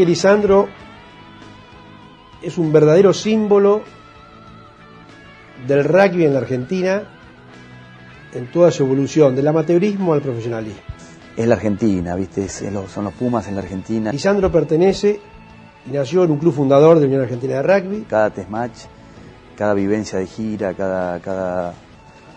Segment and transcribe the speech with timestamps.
[0.00, 0.66] que Lisandro
[2.40, 3.82] es un verdadero símbolo
[5.68, 7.02] del rugby en la Argentina
[8.32, 10.80] en toda su evolución, del amateurismo al profesionalismo.
[11.36, 12.46] Es la Argentina, ¿viste?
[12.46, 14.10] Es- es lo- son los Pumas en la Argentina.
[14.10, 15.20] Lisandro pertenece
[15.86, 18.06] y nació en un club fundador de Unión Argentina de Rugby.
[18.08, 18.78] Cada test match,
[19.54, 21.74] cada vivencia de gira, cada, cada,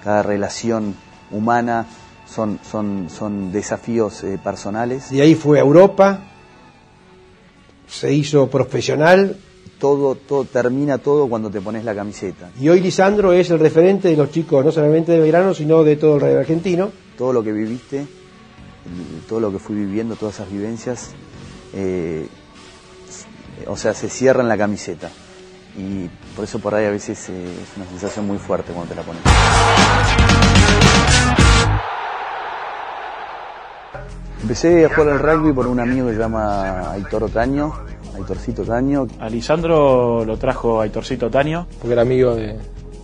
[0.04, 0.95] cada relación
[1.32, 1.85] humana
[2.26, 5.12] son, son, son desafíos eh, personales.
[5.12, 6.20] De ahí fue a Europa,
[8.03, 9.38] se hizo profesional
[9.80, 12.49] Todo, todo termina todo cuando te pones la camiseta.
[12.59, 15.95] y hoy Lisandro es el referente de los chicos, no solamente de Belgrano, sino de
[15.95, 16.91] todo el rugby argentino.
[17.18, 21.12] Todo lo que viviste, el- todo lo que fui viviendo, todas esas vivencias,
[21.73, 22.27] eh,
[23.68, 25.10] o sea, se cierra en la camiseta.
[25.77, 28.95] Y por eso por ahí a veces eh, es una sensación muy fuerte cuando te
[28.95, 29.21] la pones.
[34.41, 37.73] Empecé a jugar al rugby por un amigo que se llama Aitor Otaño,
[38.16, 39.08] Aitorcito Otaño.
[39.20, 41.68] A Lisandro lo trajo Aitorcito Taño.
[41.80, 42.58] porque era amigo de,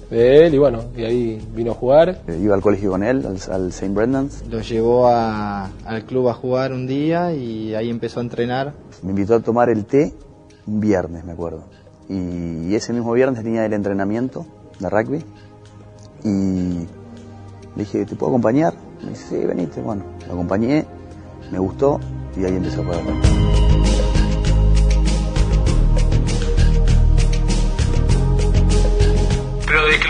[0.10, 2.22] de él y bueno, y ahí vino a jugar.
[2.28, 3.90] Eh, Iba al colegio con él, al, al St.
[3.94, 4.44] Brendan's.
[4.50, 8.74] Lo llevó a- al club a jugar un día y ahí empezó a entrenar.
[9.04, 10.14] Me invitó a tomar el té
[10.68, 11.64] un viernes, me acuerdo.
[12.08, 14.46] Y ese mismo viernes tenía el entrenamiento
[14.80, 15.24] de rugby.
[16.24, 16.80] Y
[17.76, 18.74] le dije, ¿te puedo acompañar?
[19.04, 19.80] Me dice, sí, venite.
[19.82, 20.86] Bueno, lo acompañé,
[21.52, 22.00] me gustó
[22.36, 23.00] y ahí empezó a jugar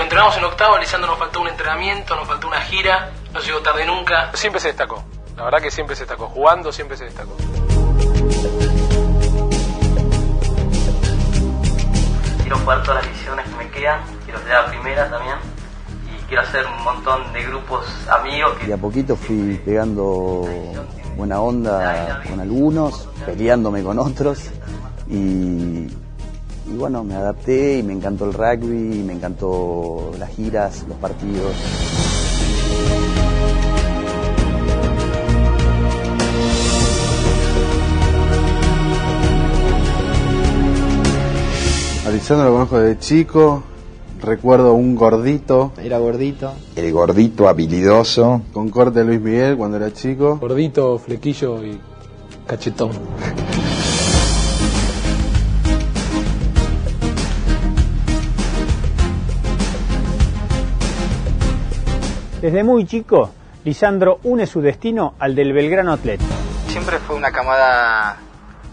[0.10, 3.86] entrenamos en octavo, Lisandro nos faltó un entrenamiento, nos faltó una gira, no llegó tarde
[3.86, 4.32] nunca.
[4.34, 5.04] Siempre se destacó,
[5.38, 7.36] la verdad que siempre se destacó, jugando siempre se destacó.
[12.42, 15.36] Quiero jugar todas las divisiones que me quedan, quiero llegar a primera también
[16.08, 20.44] y quiero hacer un montón de grupos amigos Y a poquito fui pegando
[21.18, 24.40] buena onda con algunos, peleándome con otros.
[25.08, 25.88] Y,
[26.72, 30.98] y bueno, me adapté y me encantó el rugby, y me encantó las giras, los
[30.98, 31.54] partidos.
[42.06, 43.64] A Lisandro lo conozco desde chico,
[44.22, 46.54] recuerdo un gordito Era gordito.
[46.76, 48.42] El gordito habilidoso.
[48.52, 50.38] con corte de Luis Miguel cuando era chico.
[50.42, 51.80] Gordito, flequillo y
[52.48, 52.92] cachetón.
[62.42, 63.32] Desde muy chico,
[63.66, 66.32] Lisandro une su destino al del Belgrano Atlético.
[66.70, 68.18] Siempre fue una camada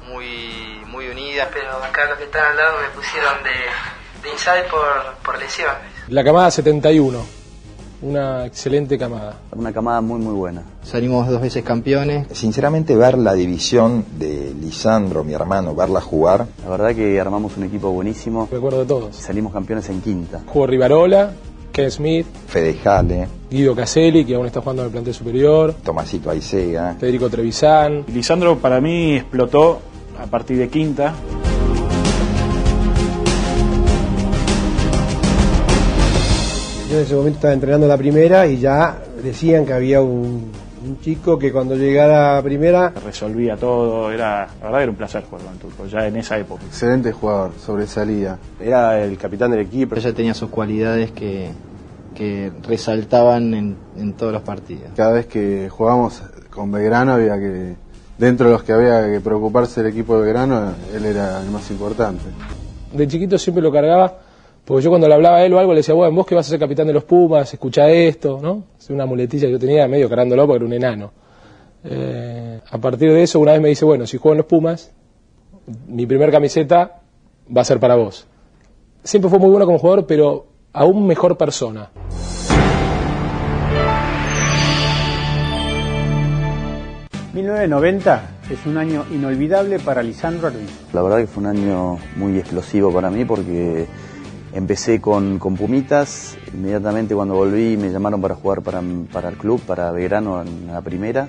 [0.09, 1.49] muy, muy unida.
[1.53, 5.83] pero acá los que están al lado me pusieron de, de inside por, por lesiones.
[6.07, 7.19] La camada 71,
[8.03, 9.35] una excelente camada.
[9.51, 10.63] Una camada muy muy buena.
[10.85, 12.29] Salimos dos veces campeones.
[12.39, 17.65] Sinceramente ver la división de Lisandro, mi hermano, verla jugar, La verdad que armamos un
[17.65, 18.49] equipo buenísimo.
[18.49, 19.17] Recuerdo de todos.
[19.17, 20.43] Salimos campeones en quinta.
[20.47, 21.33] Jugó Rivarola,
[21.73, 26.31] Ken Smith, Fede Jale, Guido Caselli, que aún está jugando en el plantel superior, Tomasito
[26.31, 29.81] Aicega, Federico Trevisan, Lisandro para mí explotó
[30.21, 31.15] a partir de quinta.
[36.91, 40.51] Yo en ese momento estaba entrenando la primera y ya decían que había un,
[40.87, 45.25] un chico que cuando llegara a primera Resolvía todo, era, la verdad era un placer
[45.25, 46.65] jugar con el turco, ya en esa época.
[46.67, 48.39] Excelente jugador, sobresalía.
[48.61, 49.97] era el capitán del equipo.
[49.97, 51.51] Ella tenía sus cualidades que,
[52.15, 54.91] que resaltaban en, en todos los partidos.
[54.97, 57.77] Cada vez que jugábamos con Belgrano había que,
[58.19, 61.71] dentro de los que había que preocuparse el equipo de Belgrano, él era el más
[61.71, 62.25] importante.
[62.93, 64.19] de chiquito siempre lo cargaba,
[64.67, 66.45] porque yo cuando le hablaba a él o algo le decía, bueno, vos que vas
[66.49, 68.65] a ser capitán de los Pumas, escucha esto, ¿no?
[68.77, 71.13] Es una muletilla que yo tenía medio cargándolo porque era un enano.
[71.85, 74.93] Eh, a partir de eso, una vez me dice, bueno, si juego en los Pumas,
[75.87, 77.01] mi primer camiseta
[77.57, 78.27] va a ser para vos.
[79.05, 81.91] Siempre fue muy bueno como jugador, pero aún mejor persona.
[87.37, 88.21] ...1990
[88.51, 90.73] es un año inolvidable para Lisandro Arbizu.
[90.95, 93.87] La verdad que fue un año muy explosivo para mí porque
[94.53, 98.83] empecé con, con Pumitas, inmediatamente cuando volví me llamaron para jugar para,
[99.13, 101.29] para el club, para Belgrano en la primera,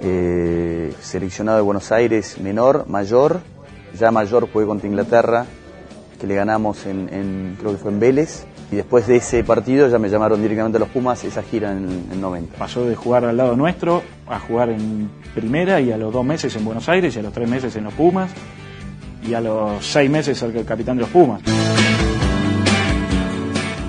[0.00, 3.40] Eh, seleccionado de Buenos Aires menor, mayor,
[3.98, 5.46] ya mayor jugué contra Inglaterra,
[6.20, 9.98] que le ganamos en, creo que fue en Vélez, y después de ese partido ya
[9.98, 12.58] me llamaron directamente a los Pumas, esa gira en, en 90.
[12.58, 16.54] Pasó de jugar al lado nuestro a jugar en primera y a los dos meses
[16.56, 18.30] en Buenos Aires y a los tres meses en los Pumas
[19.26, 21.40] y a los seis meses ser el capitán de los Pumas.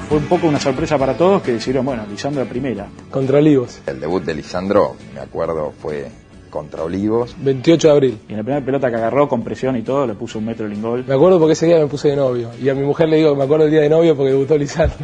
[0.08, 2.88] Fue un poco una sorpresa para todos que decidieron, bueno, Lisandro a primera.
[3.10, 3.82] Contra Olivos.
[3.88, 6.08] el debut de Lisandro, me acuerdo, fue
[6.52, 7.36] contra Olivos.
[7.40, 8.20] 28 de abril.
[8.30, 10.68] Y en la primera pelota que agarró con presión y todo, le puso un metro
[10.68, 11.04] el ingol.
[11.08, 12.52] Me acuerdo porque ese día me puse de novio.
[12.62, 14.96] Y a mi mujer le digo me acuerdo el día de novio porque debutó Lisandro.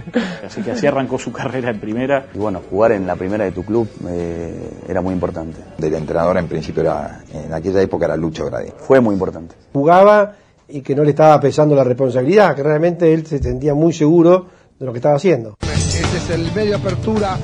[0.46, 2.26] Así que así arrancó su carrera en primera.
[2.34, 5.58] Y bueno, jugar en la primera de tu club eh, era muy importante.
[5.78, 8.68] Del entrenador en principio era, en aquella época era Lucho Gradi.
[8.76, 9.54] Fue muy importante.
[9.72, 10.36] Jugaba
[10.70, 14.46] y que no le estaba pesando la responsabilidad, que realmente él se sentía muy seguro
[14.78, 15.56] de lo que estaba haciendo.
[15.62, 17.36] Este es el medio apertura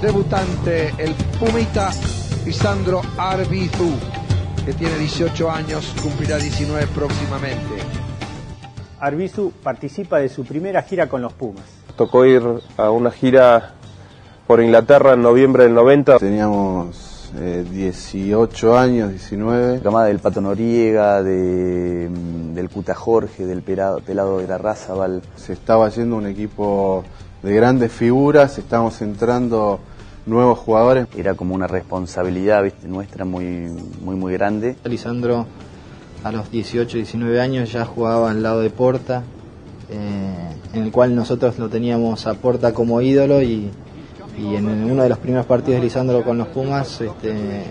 [0.00, 1.90] debutante, el Pumita
[2.44, 3.92] Lisandro Arbizu,
[4.64, 7.82] que tiene 18 años, cumplirá 19 próximamente.
[9.00, 11.64] Arbizu participa de su primera gira con los Pumas.
[11.96, 12.42] Tocó ir
[12.76, 13.74] a una gira
[14.46, 16.18] por Inglaterra en noviembre del 90.
[16.18, 17.07] Teníamos
[17.40, 19.80] eh, 18 años, 19.
[19.80, 22.08] Camada del Pato Noriega, de,
[22.54, 25.22] del Cuta Jorge, del Pelado, pelado de la Razabal.
[25.36, 27.04] Se estaba haciendo un equipo
[27.42, 29.78] de grandes figuras, estábamos entrando
[30.26, 31.06] nuevos jugadores.
[31.16, 32.88] Era como una responsabilidad ¿viste?
[32.88, 33.68] nuestra muy,
[34.02, 34.76] muy, muy grande.
[34.84, 35.46] Lisandro
[36.24, 39.22] a los 18, 19 años ya jugaba al lado de Porta,
[39.90, 43.70] eh, en el cual nosotros lo teníamos a Porta como ídolo y,
[44.38, 47.64] y en uno de los primeros partidos de Lisandro con los Pumas, este,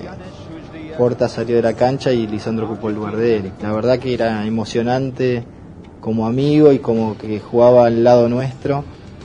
[0.97, 3.51] Porta salió de la cancha y Lisandro ocupó el lugar de él.
[3.61, 5.43] La verdad que era emocionante
[6.01, 8.83] como amigo y como que jugaba al lado nuestro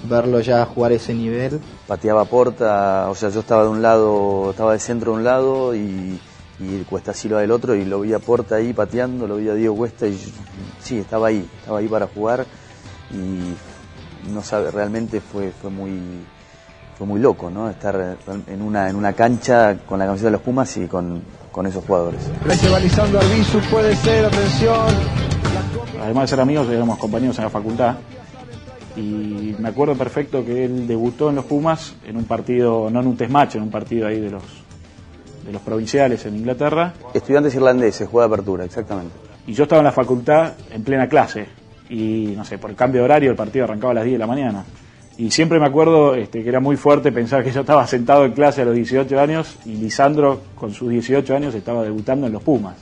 [0.08, 1.60] verlo ya jugar ese nivel.
[1.86, 5.74] Pateaba Porta, o sea, yo estaba de un lado, estaba de centro de un lado
[5.74, 6.18] y,
[6.60, 9.54] y Cuesta Silva del otro y lo vi a Porta ahí pateando, lo vi a
[9.54, 10.18] Diego Cuesta y
[10.80, 12.46] sí, estaba ahí, estaba ahí para jugar
[13.10, 15.92] y no sabe, realmente fue, fue muy
[17.02, 17.68] fue muy loco, ¿no?
[17.68, 18.16] Estar
[18.46, 21.20] en una, en una cancha con la camiseta de los Pumas y con,
[21.50, 22.20] con esos jugadores.
[22.44, 24.86] Recializando Arbizu puede ser, atención.
[26.00, 27.96] Además de ser amigos, éramos compañeros en la facultad
[28.94, 33.06] y me acuerdo perfecto que él debutó en los Pumas en un partido, no en
[33.08, 34.44] un test match, en un partido ahí de los,
[35.44, 36.94] de los provinciales en Inglaterra.
[37.14, 39.12] Estudiantes irlandeses, juega de apertura, exactamente.
[39.48, 41.48] Y yo estaba en la facultad en plena clase
[41.90, 44.18] y no sé, por el cambio de horario el partido arrancaba a las 10 de
[44.20, 44.64] la mañana.
[45.22, 48.32] Y siempre me acuerdo este, que era muy fuerte pensar que yo estaba sentado en
[48.32, 52.42] clase a los 18 años y Lisandro con sus 18 años estaba debutando en los
[52.42, 52.74] Pumas.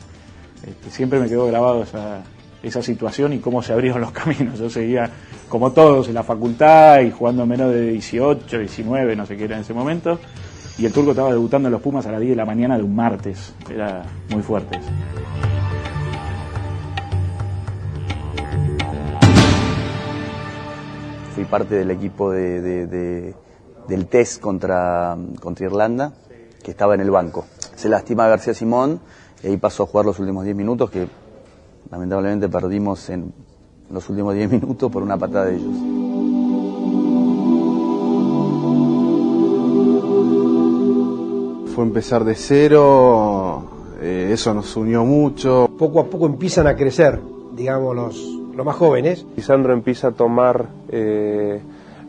[0.67, 2.23] Este, siempre me quedó grabado esa,
[2.63, 4.59] esa situación y cómo se abrieron los caminos.
[4.59, 5.11] Yo seguía
[5.51, 9.57] como todos en la facultad y jugando menos de 18, 19, no sé qué era
[9.57, 10.19] en ese momento.
[10.79, 12.85] Y el turco estaba debutando en los Pumas a las 10 de la mañana de
[12.85, 13.53] un martes.
[13.71, 14.81] Era muy fuerte.
[21.41, 23.35] Fui parte del equipo de, de, de,
[23.89, 26.13] del test contra, contra Irlanda,
[26.63, 27.47] que estaba en el banco.
[27.77, 29.01] Se lastima García Simón
[29.43, 31.09] y ahí pasó a jugar los últimos 10 minutos, que
[31.91, 33.33] lamentablemente perdimos en
[33.91, 35.77] los últimos 10 minutos por una patada de ellos.
[41.75, 43.63] Fue empezar de cero,
[44.03, 45.71] eh, eso nos unió mucho.
[45.79, 47.19] Poco a poco empiezan a crecer,
[47.57, 49.27] digamos, los, los más jóvenes.
[49.37, 51.61] Lisandro empieza a tomar eh,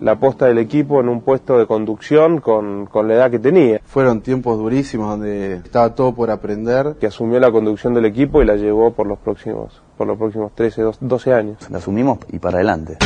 [0.02, 3.80] la posta del equipo en un puesto de conducción con, con, la edad que tenía.
[3.86, 6.96] Fueron tiempos durísimos donde estaba todo por aprender.
[7.00, 10.54] Que asumió la conducción del equipo y la llevó por los próximos, por los próximos
[10.56, 11.70] 13, 12 años.
[11.70, 12.98] La asumimos y para adelante.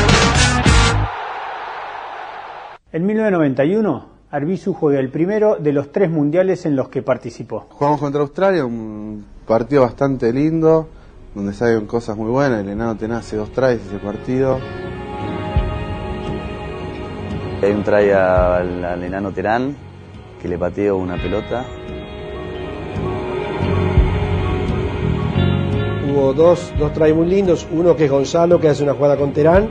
[2.91, 7.65] En 1991, Arbizu juega el primero de los tres mundiales en los que participó.
[7.71, 10.87] Jugamos contra Australia, un partido bastante lindo,
[11.35, 12.61] donde salen cosas muy buenas.
[12.61, 14.57] El enano Tenaz hace dos tries ese partido.
[17.61, 19.75] Hay un try al, al, enano Terán
[20.41, 21.65] que le pateó una pelota.
[26.09, 29.33] Hubo dos, dos tries muy lindos, uno que es Gonzalo que hace una jugada con
[29.33, 29.69] Terán.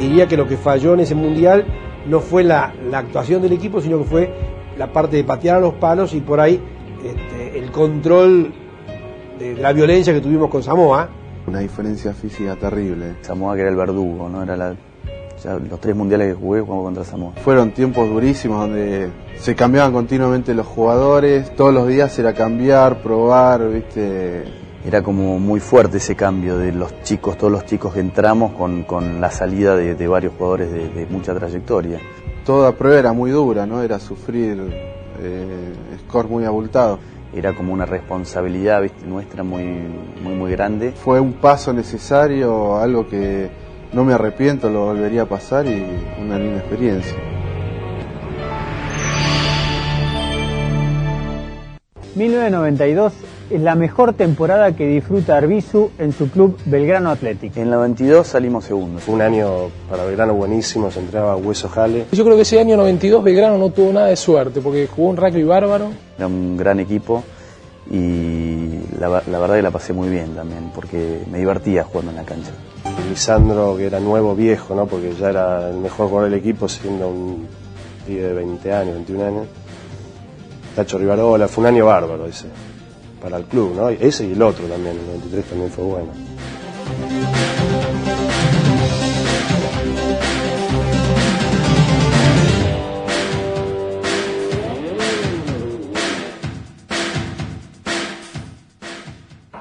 [0.00, 1.66] Diría que lo que falló en ese mundial
[2.06, 4.50] no fue la, la, actuación del equipo, sino que fue
[4.80, 6.60] la parte de patear a los palos y por ahí
[7.04, 8.52] este, el control
[9.38, 11.10] de la violencia que tuvimos con Samoa
[11.46, 13.16] una diferencia física terrible.
[13.22, 14.42] Samoa que era el verdugo, ¿no?
[14.42, 14.74] Era la,
[15.42, 17.32] ya los tres mundiales que jugué jugamos contra Samoa.
[17.42, 23.68] Fueron tiempos durísimos donde se cambiaban continuamente los jugadores, todos los días era cambiar, probar,
[23.68, 24.44] viste.
[24.82, 28.84] Era como muy fuerte ese cambio de los chicos, todos los chicos que entramos con,
[28.84, 32.00] con la salida de, de varios jugadores de, de, mucha trayectoria.
[32.50, 33.80] Toda prueba era muy dura, ¿no?
[33.80, 34.58] Era sufrir
[35.20, 36.98] eh, score muy abultado
[37.32, 39.06] era como una responsabilidad ¿viste?
[39.06, 39.62] nuestra muy,
[40.20, 40.90] muy, muy grande.
[40.90, 43.48] Fue un paso necesario, algo que
[43.92, 45.80] no me arrepiento, lo volvería a pasar y
[46.20, 47.16] una linda experiencia.
[52.16, 53.12] ...1992,
[53.50, 57.56] es la mejor temporada que disfruta Arbizu en su club Belgrano Athletic.
[57.56, 59.02] En la 22 salimos segundos.
[59.02, 62.06] Fue un año para Belgrano buenísimo, se entrenaba Hueso Jale.
[62.12, 65.16] Yo creo que ese año 92 Belgrano no tuvo nada de suerte porque jugó un
[65.16, 65.90] rugby bárbaro.
[66.16, 67.24] Era un gran equipo
[67.90, 72.18] y la, la verdad que la pasé muy bien también porque me divertía jugando en
[72.18, 72.52] la cancha.
[73.08, 74.86] Lisandro, que era nuevo, viejo, ¿no?
[74.86, 77.48] porque ya era el mejor jugador del equipo siendo un
[78.06, 79.46] pibe de 20 años, 21 años.
[80.76, 82.46] Tacho Rivarola, fue un año bárbaro ese
[83.20, 83.88] para el club, ¿no?
[83.88, 86.12] Ese y el otro también, el 93 también fue bueno.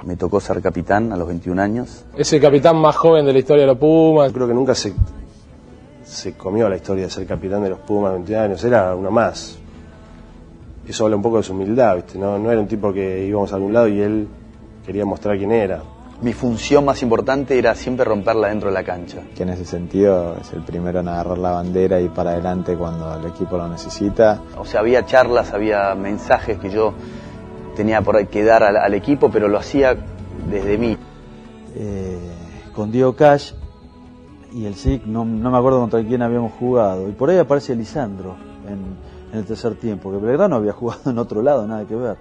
[0.04, 2.06] Me tocó ser capitán a los 21 años.
[2.18, 4.32] Es el capitán más joven de la historia de los Pumas.
[4.34, 4.94] Creo que nunca se,
[6.04, 9.12] se comió la historia de ser capitán de los Pumas a 21 años, era uno
[9.12, 9.60] más.
[10.90, 12.18] Eso habla un poco de su humildad, ¿viste?
[12.18, 14.28] No, no era un tipo que íbamos a algún lado y él
[14.84, 15.84] quería mostrar quién era.
[16.20, 19.22] Mi función más importante era siempre romperla dentro de la cancha.
[19.36, 23.20] Que en ese sentido es el primero en agarrar la bandera y para adelante cuando
[23.20, 24.42] el equipo lo necesita.
[24.58, 26.96] O sea, había charlas, había mensajes que yo
[27.76, 29.96] tenía por ahí que dar al, al equipo, pero lo hacía
[30.50, 30.98] desde mí.
[31.76, 32.18] Eh,
[32.74, 33.54] con Diego Cash
[34.52, 37.08] y el SIC, no, no, me acuerdo contra quién habíamos jugado.
[37.08, 38.36] Y por ahí aparece Lisandro
[38.68, 42.18] en, en el tercer tiempo, que Belgrano había jugado en otro lado, nada que ver.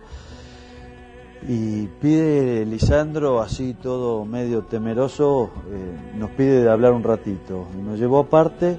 [1.47, 7.67] Y pide Lisandro, así todo medio temeroso, eh, nos pide de hablar un ratito.
[7.85, 8.79] Nos llevó aparte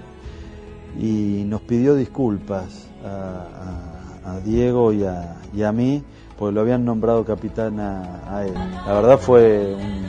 [1.00, 6.04] y nos pidió disculpas a, Diego y a, mí
[6.38, 8.54] porque lo habían nombrado capitán a, a él.
[8.54, 10.06] La verdad fue un,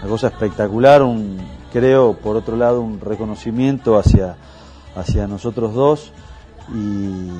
[0.00, 1.38] una cosa espectacular, un,
[1.72, 4.36] creo por otro lado un reconocimiento hacia,
[4.94, 6.12] hacia nosotros dos
[6.74, 7.30] y,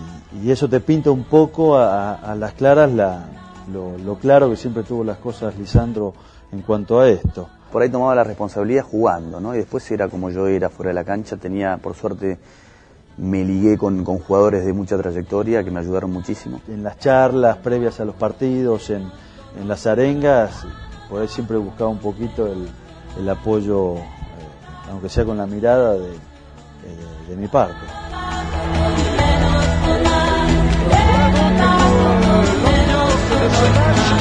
[0.42, 3.26] y eso te pinta un poco a, a las claras la,
[3.72, 6.14] lo, lo, claro que siempre tuvo las cosas Lisandro
[6.52, 7.48] en cuanto a esto.
[7.70, 9.54] Por ahí tomaba la responsabilidad jugando, ¿no?
[9.54, 12.38] Y después era como yo era fuera de la cancha, tenía por suerte
[13.18, 16.60] me ligué con, con, jugadores de mucha trayectoria que me ayudaron muchísimo.
[16.68, 19.10] En las charlas previas a los partidos, en,
[19.60, 20.64] en las arengas,
[21.10, 22.68] por ahí siempre buscaba un poquito el,
[23.18, 24.02] el apoyo, eh,
[24.90, 27.76] aunque sea con la mirada, de, de, de mi parte.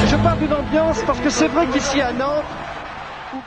[0.06, 2.44] Je parle d'une ambiance parce que c'est vrai qu'ici à Nantes.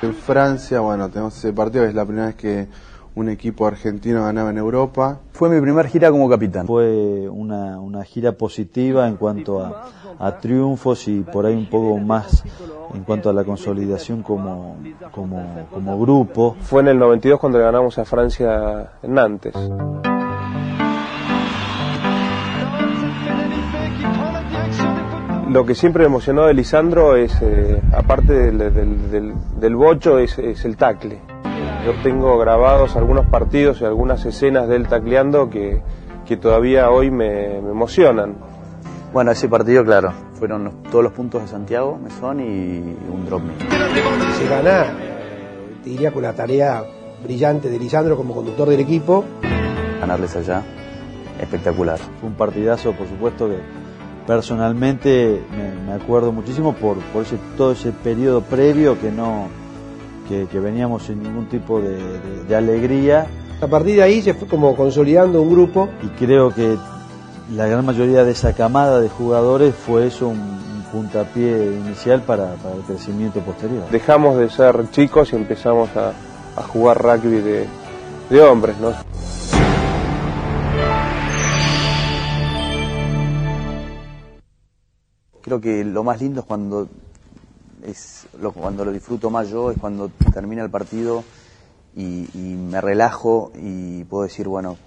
[0.04, 2.68] En Francia, bueno, tenemos ese partido, es la primera vez que
[3.16, 5.20] un equipo argentino ganaba en Europa.
[5.32, 6.68] Fue mi primer gira como capitán.
[6.68, 9.86] Fue una, una gira positiva en cuanto a,
[10.20, 12.44] a, triunfos y por ahí un poco más
[12.94, 14.78] en cuanto a la consolidación como,
[15.12, 16.56] como, como grupo.
[16.62, 19.54] Fue en el 92 cuando le ganamos a Francia en Nantes.
[25.52, 30.18] Lo que siempre me emocionó de Lisandro es, eh, aparte del, del, del, del bocho,
[30.18, 31.20] es, es el tacle.
[31.86, 35.82] Yo tengo grabados algunos partidos y algunas escenas de él tacleando que,
[36.26, 38.36] que todavía hoy me, me, emocionan.
[39.12, 42.80] Bueno, ese partido, claro, fueron los, todos los puntos de Santiago, Mesón y
[43.12, 43.56] un drop mío.
[44.38, 44.86] Se gana,
[45.84, 46.82] te diría con la tarea
[47.22, 49.26] brillante de Lisandro como conductor del equipo.
[50.00, 50.64] Ganarles allá,
[51.42, 52.00] espectacular.
[52.22, 53.81] Fue un partidazo, por supuesto, que
[54.28, 59.48] personalmente me, me acuerdo muchísimo por, por ese, todo ese periodo previo que no
[60.28, 63.28] que, que veníamos sin ningún tipo de, de, de, alegría.
[63.62, 65.90] A partir de ahí se fue como consolidando un grupo.
[66.02, 66.78] Y creo que
[67.54, 72.54] la gran mayoría de esa camada de jugadores fue eso un, un puntapié inicial para,
[72.56, 73.84] para, el crecimiento posterior.
[73.92, 76.14] Dejamos de ser chicos y empezamos a,
[76.56, 77.68] a jugar rugby de,
[78.30, 78.94] de hombres, ¿no?
[85.52, 86.88] Creo que lo más lindo es cuando
[87.84, 91.26] es lo, cuando lo disfruto más yo es cuando termina el partido
[91.94, 94.78] y, me relajo y puedo decir, bueno,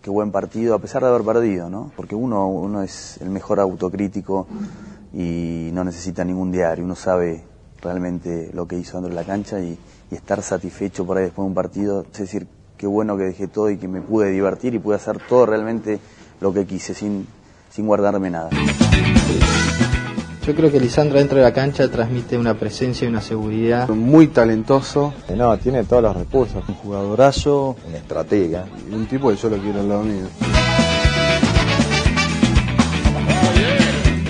[0.00, 1.92] qué buen partido, a pesar de haber perdido, ¿no?
[1.94, 4.46] Porque uno, uno es el mejor autocrítico
[5.12, 7.44] y no necesita ningún diario, uno sabe
[7.82, 9.78] realmente lo que hizo dentro de la cancha y,
[10.10, 12.46] y estar satisfecho por ahí después de un partido, es decir,
[12.78, 16.00] qué bueno que dejé todo y que me pude divertir y pude hacer todo realmente
[16.40, 17.26] lo que quise sin,
[17.68, 18.48] sin guardarme nada.
[20.46, 23.88] Yo creo que Lisandro dentro de la cancha transmite una presencia y una seguridad.
[23.88, 25.14] Muy talentoso.
[25.34, 26.62] No, tiene todos los recursos.
[26.68, 27.76] Un jugadorazo.
[27.88, 28.66] Un estratega.
[28.92, 30.26] Un tipo que yo lo quiero al lado mío.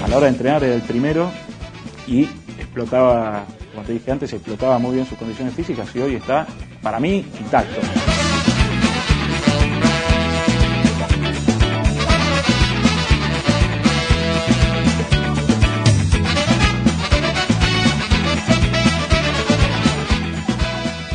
[0.04, 1.33] A la hora de entrenar era el primero
[2.06, 2.28] y
[2.61, 3.44] explotaba,
[3.75, 6.47] como te dije antes, explotaba muy bien sus condiciones físicas y hoy está,
[6.80, 7.80] para mí, intacto.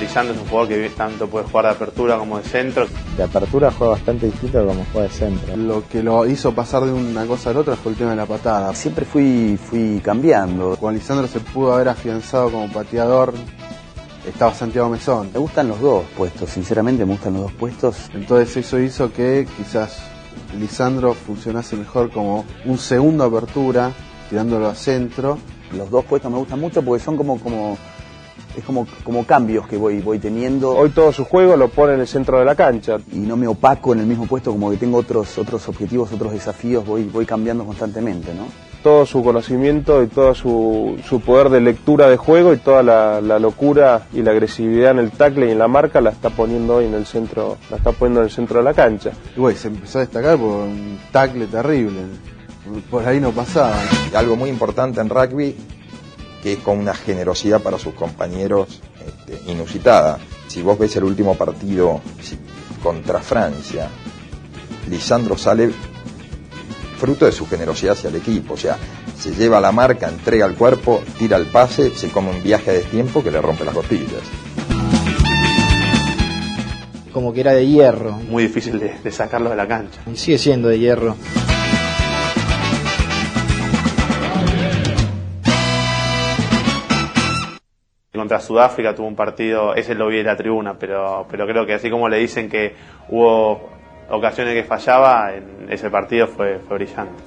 [0.10, 2.88] Lisandro es un jugador que tanto puede jugar de apertura como de centro.
[3.16, 5.56] De apertura juega bastante distinto a como juega de centro.
[5.56, 8.16] Lo que lo hizo pasar de una cosa a la otra fue el tema de
[8.16, 8.74] la patada.
[8.74, 10.76] Siempre fui, fui cambiando.
[10.80, 13.36] Cuando Lisandro se pudo haber afianzado como pateador,
[14.28, 15.30] estaba Santiago Mesón.
[15.32, 18.10] Me gustan los dos puestos, sinceramente me gustan los dos puestos.
[18.12, 20.00] Entonces eso hizo que quizás
[20.60, 23.92] Lisandro funcionase mejor como un segundo apertura,
[24.28, 25.38] tirándolo a centro.
[25.78, 27.78] Los dos puestos me gustan mucho porque son como, como
[28.58, 30.72] es como, como cambios que voy, voy teniendo.
[30.72, 32.98] Hoy todo su juego lo pone en el centro de la cancha.
[33.12, 36.34] Y no me opaco en el mismo puesto, como que tengo otros, otros objetivos, otros
[36.34, 38.48] desafíos, voy, voy cambiando constantemente, ¿no?
[38.84, 43.20] Todo su conocimiento y todo su, su poder de lectura de juego y toda la,
[43.20, 46.78] la, locura y la agresividad en el tackle y en la marca la está poniendo
[46.78, 49.12] hoy en el centro, la está poniendo en el centro de la cancha.
[49.36, 52.00] Y güey, se empezó a destacar por un tackle terrible.
[52.90, 53.76] Por ahí no pasaba.
[54.16, 55.56] Algo muy importante en rugby
[56.42, 60.20] que es con una generosidad para sus compañeros este, inusitada.
[60.48, 62.02] Si vos ves el último partido
[62.82, 63.90] contra Francia,
[64.90, 65.72] Lisandro sale
[67.00, 68.78] fruto de su generosidad hacia el equipo, o sea,
[69.18, 72.82] se lleva la marca, entrega el cuerpo, tira el pase, se come un viaje de
[72.82, 74.22] tiempo que le rompe las costillas.
[77.14, 78.12] Como que era de hierro.
[78.12, 80.00] Muy difícil de, de sacarlo de la cancha.
[80.12, 81.16] Y sigue siendo de hierro.
[88.30, 91.74] Contra Sudáfrica tuvo un partido, ese lo vi en la tribuna, pero, pero creo que
[91.74, 92.76] así como le dicen que
[93.10, 93.60] hubo
[94.08, 97.24] ocasiones que fallaba, en ese partido fue, fue brillante.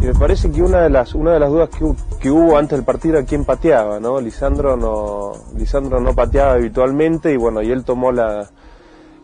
[0.00, 1.84] Y me parece que una de las, una de las dudas que,
[2.20, 4.20] que, hubo antes del partido era quién pateaba, ¿no?
[4.20, 8.48] Lisandro no, Lisandro no pateaba habitualmente y bueno, y él tomó la,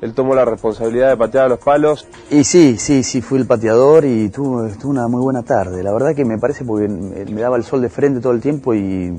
[0.00, 2.08] él tomó la responsabilidad de patear a los palos.
[2.30, 5.84] Y sí, sí, sí, fui el pateador y tuvo, tuvo una muy buena tarde.
[5.84, 8.74] La verdad que me parece porque me daba el sol de frente todo el tiempo
[8.74, 9.14] y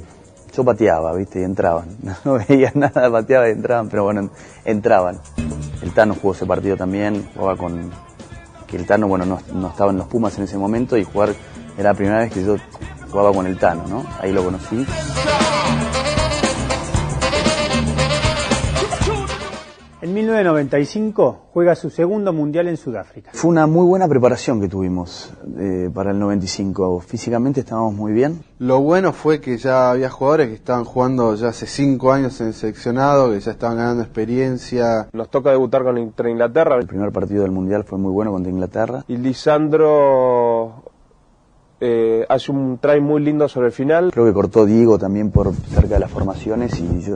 [0.53, 1.41] yo pateaba, ¿viste?
[1.41, 1.85] Y entraban.
[2.25, 4.29] No veía nada, pateaba y entraban, pero bueno,
[4.65, 5.19] entraban.
[5.81, 7.91] El Tano jugó ese partido también, jugaba con...
[8.67, 11.29] Que el Tano, bueno, no, no, estaba en los Pumas en ese momento y jugar
[11.77, 12.55] era la primera vez que yo
[13.09, 14.05] jugaba con el Tano, ¿no?
[14.19, 14.85] Ahí lo conocí.
[20.11, 23.31] En 1995 juega su segundo mundial en Sudáfrica.
[23.33, 26.99] Fue una muy buena preparación que tuvimos eh, para el 95.
[26.99, 28.43] Físicamente estábamos muy bien.
[28.59, 32.47] Lo bueno fue que ya había jugadores que estaban jugando ya hace cinco años en
[32.47, 35.07] el seleccionado, que ya estaban ganando experiencia.
[35.13, 36.75] Nos toca debutar contra Inglaterra.
[36.77, 39.05] El primer partido del mundial fue muy bueno contra Inglaterra.
[39.07, 40.83] Y Lisandro
[41.79, 44.11] eh, hace un try muy lindo sobre el final.
[44.11, 47.15] Creo que cortó Diego también por cerca de las formaciones y yo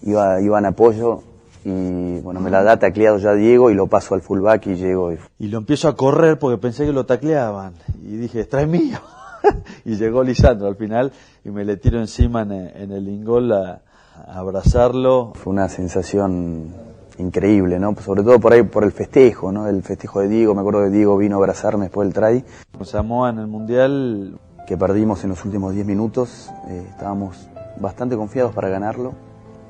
[0.00, 1.24] iba, iba en apoyo
[1.64, 5.12] y bueno, me la da tacleado ya Diego y lo paso al fullback y llego.
[5.12, 8.98] Y, y lo empiezo a correr porque pensé que lo tacleaban y dije, trae mío.
[9.84, 11.12] y llegó Lisandro al final
[11.44, 13.82] y me le tiro encima en, en el ingol a,
[14.26, 15.32] a, abrazarlo.
[15.34, 16.74] Fue una sensación
[17.18, 17.94] increíble, ¿no?
[18.00, 19.68] Sobre todo por ahí, por el festejo, ¿no?
[19.68, 22.44] El festejo de Diego, me acuerdo que Diego vino a abrazarme después del try.
[22.84, 24.38] Samoa en el Mundial.
[24.66, 27.48] Que perdimos en los últimos 10 minutos, eh, estábamos
[27.80, 29.14] bastante confiados para ganarlo,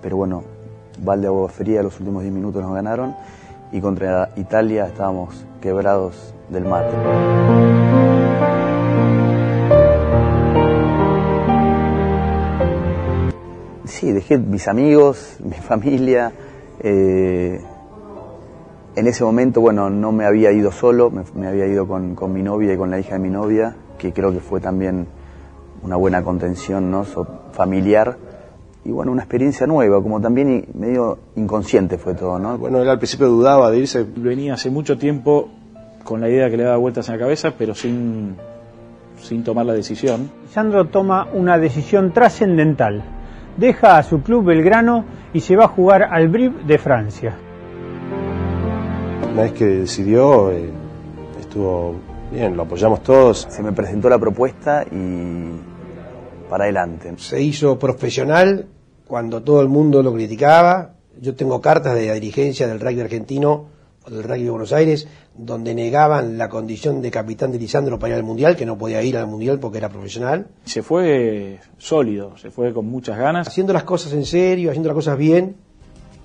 [0.03, 0.43] pero bueno,
[1.03, 3.15] Valde Agua Fría los últimos 10 minutos nos ganaron
[3.73, 6.95] y contra Italia estábamos quebrados del mate.
[13.85, 16.33] Sí, dejé mis amigos, mi familia.
[16.81, 17.61] Eh,
[18.97, 22.43] en ese momento, bueno, no me había ido solo, me, había ido con, con, mi
[22.43, 25.07] novia y con la hija de mi novia, que creo que fue también
[25.83, 27.05] una buena contención ¿no?
[27.53, 28.17] familiar
[28.85, 32.57] y bueno, una experiencia nueva, como también medio inconsciente fue todo, ¿no?
[32.57, 34.05] Bueno, él al principio dudaba de irse.
[34.17, 35.51] Venía hace mucho tiempo
[36.03, 38.37] con la idea que le daba vueltas en la cabeza, pero sin,
[39.21, 40.31] sin tomar la decisión.
[40.51, 43.05] Sandro toma una decisión trascendental.
[43.59, 47.35] Deja a su club Belgrano y se va a jugar al Brive de Francia.
[49.31, 50.71] Una vez que decidió, eh,
[51.39, 51.97] estuvo
[52.33, 53.47] bien, lo apoyamos todos.
[53.51, 55.70] Se me presentó la propuesta y
[56.51, 57.15] para adelante.
[57.17, 58.67] Se hizo profesional
[59.07, 60.97] cuando todo el mundo lo criticaba.
[61.21, 63.69] Yo tengo cartas de la dirigencia del rugby argentino
[64.05, 68.13] o del rugby de Buenos Aires donde negaban la condición de capitán de Lisandro para
[68.13, 70.49] ir al Mundial, que no podía ir al Mundial porque era profesional.
[70.65, 73.49] Se fue sólido, se fue con muchas ganas.
[73.49, 75.57] Haciendo las cosas en serio, haciendo las cosas bien,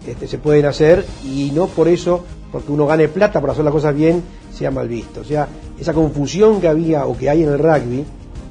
[0.06, 3.74] este, se pueden hacer y no por eso, porque uno gane plata por hacer las
[3.74, 4.22] cosas bien,
[4.54, 5.22] sea mal visto.
[5.22, 5.48] O sea,
[5.80, 8.06] esa confusión que había o que hay en el rugby,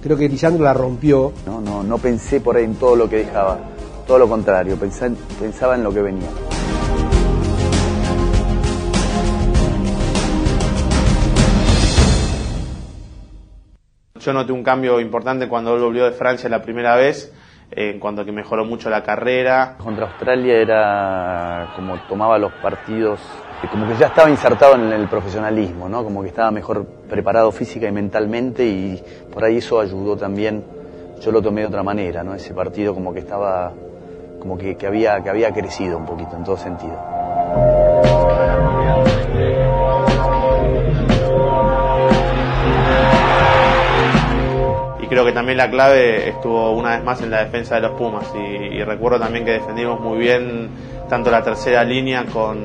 [0.04, 1.32] creo que Lisandro la rompió.
[1.46, 3.58] No, no, no pensé por ahí en todo lo que dejaba,
[4.06, 6.28] todo lo contrario, pensé, pensaba en lo que venía.
[14.20, 17.32] Yo noté un cambio importante cuando él volvió de Francia la primera vez.
[17.76, 19.76] En cuanto a que mejoró mucho la carrera.
[19.78, 23.20] Contra Australia era como tomaba los partidos,
[23.70, 26.04] como que ya estaba insertado en el profesionalismo, ¿no?
[26.04, 30.64] Como que estaba mejor preparado física y mentalmente y por ahí eso ayudó también.
[31.20, 32.34] Yo lo tomé de otra manera, ¿no?
[32.34, 33.72] Ese partido como que estaba,
[34.40, 36.98] como que, que había, que había crecido un poquito en todo sentido.
[45.14, 48.26] Creo que también la clave estuvo una vez más en la defensa de los Pumas
[48.34, 50.70] y, recuerdo también que defendimos muy bien
[51.08, 52.60] tanto la tercera línea con,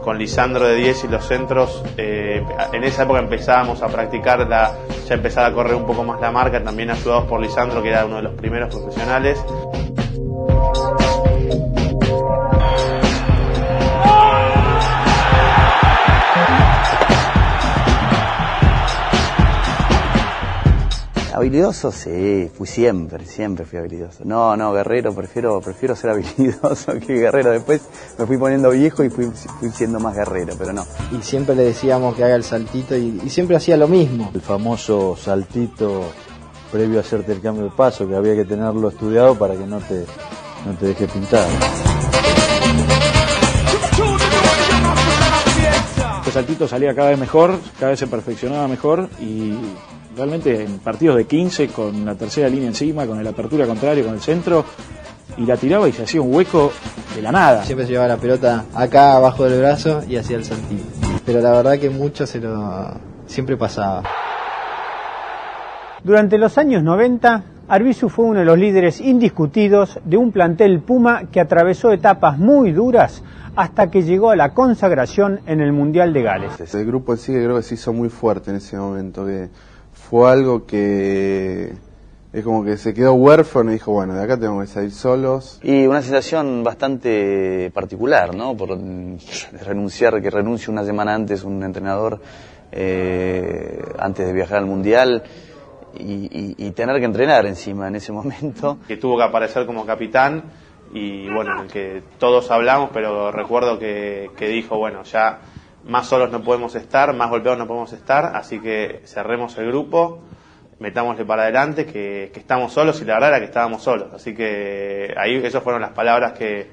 [0.00, 1.82] con Lisandro de 10 y los centros.
[1.96, 2.40] Eh,
[2.72, 4.76] en esa época empezábamos a practicar, ya
[5.10, 8.16] empezaba a correr un poco más la marca, también ayudados por Lisandro que era uno
[8.16, 9.44] de los primeros profesionales.
[21.46, 24.24] Habilidoso, sí, fui siempre, siempre fui habilidoso.
[24.24, 27.52] No, no, guerrero, prefiero, prefiero ser habilidoso que guerrero.
[27.52, 27.82] Después
[28.18, 29.26] me fui poniendo viejo y fui,
[29.60, 30.84] fui siendo más guerrero, pero no.
[31.12, 34.32] Y siempre le decíamos que haga el saltito y, y siempre hacía lo mismo.
[34.34, 36.06] El famoso saltito
[36.72, 39.78] previo a hacerte el cambio de paso, que había que tenerlo estudiado para que no
[39.78, 40.04] te,
[40.66, 41.46] no te deje pintar.
[46.18, 49.54] Este saltito salía cada vez mejor, cada vez se perfeccionaba mejor y
[50.16, 54.14] realmente en partidos de 15 con la tercera línea encima, con la apertura contraria, con
[54.14, 54.64] el centro,
[55.36, 56.72] y la tiraba y se hacía un hueco
[57.14, 57.64] de la nada.
[57.64, 60.84] Siempre se llevaba la pelota acá abajo del brazo y hacía el saltito.
[61.26, 62.94] Pero la verdad que mucho se lo
[63.26, 64.02] siempre pasaba.
[66.02, 71.24] Durante los años 90, Arbizu fue uno de los líderes indiscutidos de un plantel Puma
[71.30, 73.22] que atravesó etapas muy duras
[73.56, 76.74] hasta que llegó a la consagración en el Mundial de Gales.
[76.74, 79.48] El grupo en sí que creo que se hizo muy fuerte en ese momento, que
[80.08, 81.72] fue algo que
[82.32, 85.58] es como que se quedó huérfano y dijo, bueno, de acá tenemos que salir solos.
[85.62, 88.56] Y una sensación bastante particular, ¿no?
[88.56, 88.78] Por
[89.64, 92.20] renunciar, que renuncie una semana antes un entrenador
[92.72, 95.22] eh, antes de viajar al Mundial.
[95.98, 98.76] Y, y, y, tener que entrenar encima en ese momento.
[98.86, 100.44] Que tuvo que aparecer como capitán
[100.92, 105.40] y bueno, en el que todos hablamos, pero recuerdo que, que dijo, bueno, ya
[105.86, 110.20] más solos no podemos estar, más golpeados no podemos estar, así que cerremos el grupo,
[110.78, 114.12] metámosle para adelante, que, estamos solos y la verdad era que estábamos solos.
[114.12, 116.68] Así que ahí esas fueron las palabras que,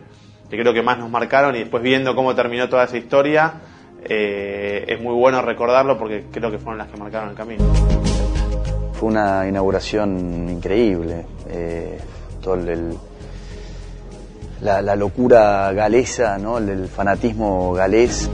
[0.49, 3.53] creo que más nos marcaron y después viendo cómo terminó toda esa historia,
[4.03, 7.63] eh, es muy bueno recordarlo porque creo que fueron las que marcaron el camino.
[8.93, 11.99] Fue una inauguración increíble, eh,
[12.41, 12.97] todo el,
[14.61, 16.57] la, locura galesa, ¿no?
[16.57, 18.29] el, el fanatismo galés.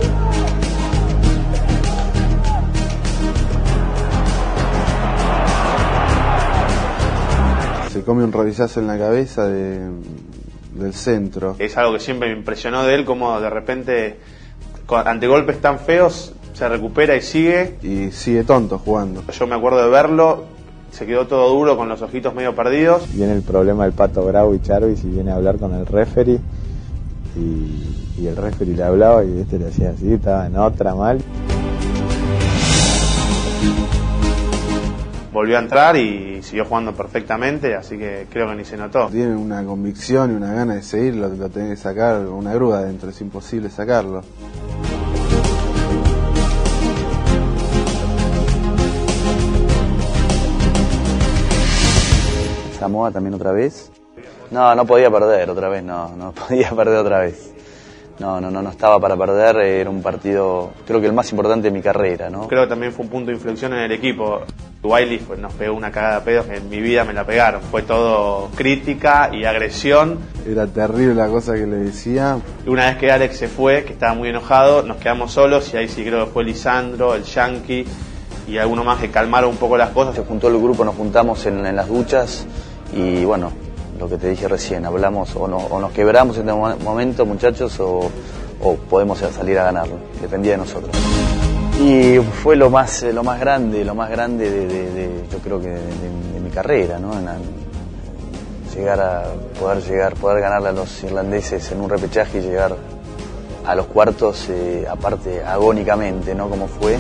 [8.10, 9.88] Come un rodillazo en la cabeza de,
[10.74, 11.56] del centro.
[11.60, 14.18] Es algo que siempre me impresionó de él, como de repente,
[15.06, 17.76] ante golpes tan feos, se recupera y sigue.
[17.84, 19.22] Y sigue tonto jugando.
[19.32, 20.46] Yo me acuerdo de verlo,
[20.90, 23.08] se quedó todo duro con los ojitos medio perdidos.
[23.14, 26.40] Viene el problema del Pato Bravo y Charvis y viene a hablar con el referee
[27.36, 31.20] y, y el referee le hablaba y este le hacía así, estaba en otra mal.
[35.32, 39.10] Volvió a entrar y siguió jugando perfectamente, así que creo que ni se notó.
[39.10, 42.80] Tiene una convicción y una gana de seguir, lo, lo tenés que sacar, una grúa
[42.80, 44.24] adentro, es imposible sacarlo.
[52.80, 53.92] Samoa también otra vez.
[54.50, 57.54] No, no podía perder otra vez, no, no podía perder otra vez.
[58.20, 61.70] No, no, no, no estaba para perder, era un partido, creo que el más importante
[61.70, 62.50] de mi carrera, ¿no?
[62.50, 64.42] Creo que también fue un punto de inflexión en el equipo.
[64.84, 67.62] Wiley pues, nos pegó una cagada de pedos que en mi vida me la pegaron.
[67.62, 70.20] Fue todo crítica y agresión.
[70.46, 72.40] Era terrible la cosa que le decía.
[72.66, 75.78] Y una vez que Alex se fue, que estaba muy enojado, nos quedamos solos y
[75.78, 77.86] ahí sí creo que fue Lisandro, el Yankee
[78.48, 80.16] y alguno más que calmaron un poco las cosas.
[80.16, 82.46] Se juntó el grupo, nos juntamos en, en las duchas
[82.94, 83.52] y bueno,
[84.00, 87.80] lo que te dije recién, hablamos o, no, o nos quebramos en este momento muchachos
[87.80, 88.10] o,
[88.90, 90.92] podemos salir a ganarlo, dependía de nosotros.
[91.82, 96.40] Y fue lo más, lo más grande, lo más grande de, yo creo que de,
[96.44, 97.14] mi carrera, ¿no?
[97.14, 97.60] En, en
[98.76, 99.24] llegar a
[99.60, 102.76] poder llegar, poder ganarle a los irlandeses en un repechaje y llegar
[103.66, 106.50] a los cuartos, eh, aparte agónicamente, ¿no?
[106.50, 106.98] Como fue.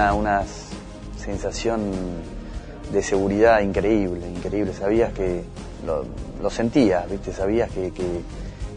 [0.00, 0.42] Una, una,
[1.22, 1.80] sensación
[2.92, 4.72] de seguridad increíble, increíble.
[4.72, 5.42] Sabías que
[5.86, 6.04] lo,
[6.42, 7.32] lo sentías, ¿viste?
[7.32, 8.04] Sabías que, que,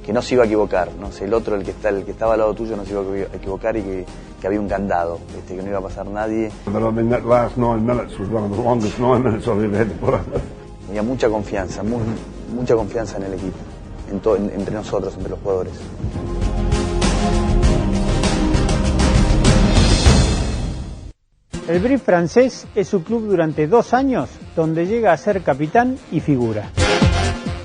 [0.05, 2.11] que no se iba a equivocar, no sé, el otro, el que, está, el que
[2.11, 4.05] estaba al lado tuyo no se iba a equivocar y que,
[4.41, 6.51] que había un candado, este, que no iba a pasar nadie.
[10.89, 11.99] Había mucha confianza, mu-
[12.53, 13.57] mucha confianza en el equipo,
[14.11, 15.73] en to- en- entre nosotros, entre los jugadores.
[21.67, 26.19] El Brief francés es su club durante dos años, donde llega a ser capitán y
[26.19, 26.69] figura.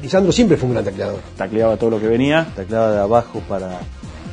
[0.02, 1.18] Lisandro siempre fue un gran tacleador.
[1.37, 2.46] Tacleaba todo lo que venía.
[2.54, 3.80] Tacleaba de abajo para,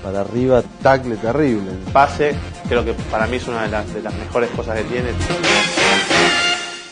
[0.04, 0.62] para arriba.
[0.84, 1.72] Tacle terrible.
[1.92, 2.36] Pase,
[2.70, 5.10] creo que para mí es una de las, de las mejores cosas que tiene.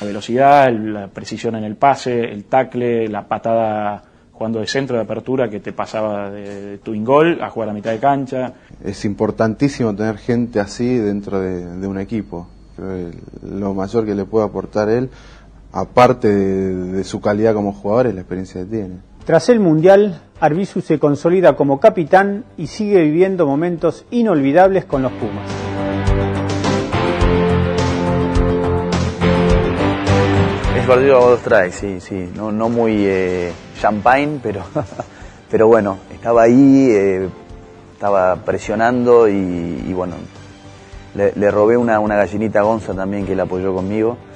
[0.02, 4.98] La velocidad, el- la precisión en el pase, el tackle, la patada jugando de centro
[4.98, 8.54] de apertura que te pasaba de, de tu ingol a jugar a mitad de cancha.
[8.84, 12.48] Es importantísimo tener gente así dentro de, de un equipo.
[12.76, 15.10] Creo que lo mayor que le puede aportar él,
[15.72, 18.96] aparte de, de su calidad como jugador, es la experiencia que tiene.
[19.26, 25.14] Tras el Mundial, Arbizu se consolida como capitán y sigue viviendo momentos inolvidables con los
[25.14, 25.50] Pumas.
[30.78, 34.64] Es partido a dos traes, sí, sí, no, no muy eh, champagne, pero,
[35.50, 37.30] pero bueno, estaba ahí, eh,
[37.94, 40.16] estaba presionando y, y bueno,
[41.16, 44.18] le, le robé una, una gallinita a Gonza también que la apoyó conmigo.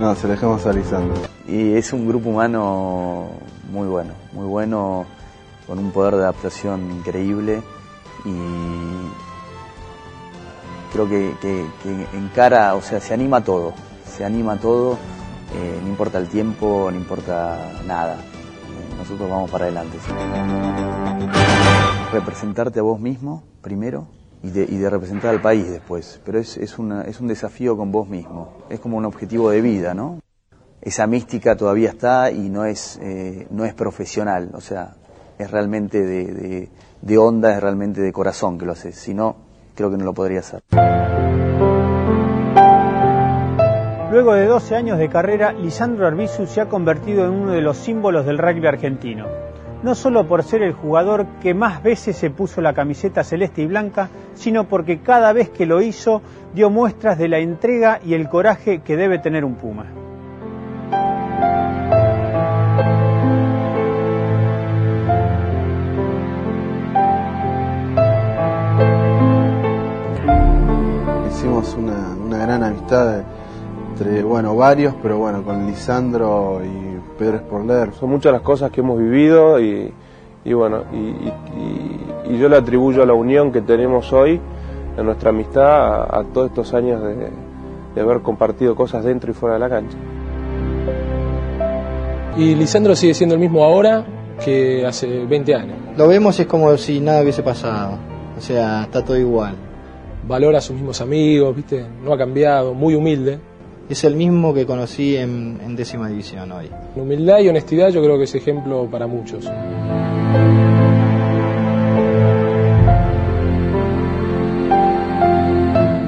[0.00, 1.14] No, se dejamos a Lisandro.
[1.46, 3.28] Y es un grupo humano
[3.70, 5.04] muy bueno, muy bueno,
[5.66, 7.62] con un poder de adaptación increíble
[8.24, 8.32] y
[10.92, 13.74] creo que, que- que encara, o sea, se anima a todo,
[14.06, 14.94] se anima a todo,
[15.54, 19.98] eh, no importa el tiempo, no importa nada, Eh, nosotros vamos para adelante.
[20.04, 20.10] ¿sí?
[22.12, 24.06] Representarte a vos mismo primero
[24.42, 27.76] y de, y de representar al país después, pero es, es, una- es un desafío
[27.76, 30.20] con vos mismo, es como un objetivo de vida, ¿no?
[30.80, 34.94] esa mística todavía está y no es, eh, no es profesional, o sea,
[35.38, 36.68] es realmente de, de,
[37.02, 39.36] de onda, es realmente de corazón que lo haces, si no,
[39.76, 40.60] creo que no lo podría hacer.
[44.10, 47.76] Luego de 12 años de carrera, Lisandro Arbizu se ha convertido en uno de los
[47.78, 49.26] símbolos del rugby argentino.
[49.82, 53.66] No solo por ser el jugador que más veces se puso la camiseta celeste y
[53.66, 56.22] blanca, sino porque cada vez que lo hizo
[56.54, 59.86] dio muestras de la entrega y el coraje que debe tener un Puma.
[71.28, 73.24] Hicimos una, gran amistad
[73.90, 77.92] entre, bueno, varios, pero bueno, con Lisandro y Pedro Sporler.
[77.94, 79.92] Son muchas las cosas que hemos vivido y,
[80.44, 84.40] y bueno, y, y- y- y yo le atribuyo a la unión que tenemos hoy
[84.96, 87.30] en nuestra amistad a, a todos estos años de,
[87.94, 89.96] de haber compartido cosas dentro y fuera de la cancha.
[92.36, 94.04] Y Lisandro sigue siendo el mismo ahora
[94.42, 95.76] que hace 20 años.
[95.96, 97.98] Lo vemos y es como si nada hubiese pasado.
[98.36, 99.54] O sea, está todo igual.
[100.26, 101.84] Valora a sus mismos amigos, ¿viste?
[102.02, 103.38] No ha cambiado, muy humilde.
[103.92, 106.70] Es el mismo que conocí en, en décima división hoy.
[106.96, 109.44] Humildad y honestidad yo creo que es ejemplo para muchos.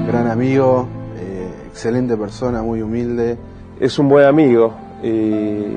[0.07, 3.37] Gran amigo, eh, excelente persona, muy humilde.
[3.79, 5.75] Es un buen amigo y,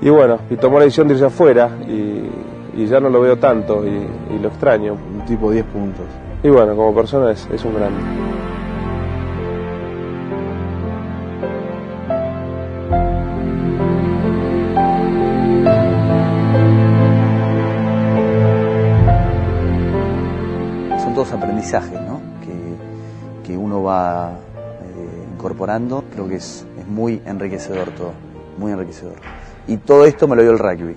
[0.00, 2.22] y bueno, y tomó la decisión de irse afuera y,
[2.80, 3.90] y ya no lo veo tanto y,
[4.34, 4.94] y lo extraño.
[4.94, 6.06] Un tipo 10 puntos.
[6.42, 8.37] Y bueno, como persona es, es un grande.
[21.68, 22.20] Todos aprendizajes, ¿no?
[22.40, 28.12] Que, que uno va eh, incorporando, creo que es, es muy enriquecedor todo,
[28.58, 29.16] muy enriquecedor.
[29.66, 30.96] Y todo esto me lo dio el rugby.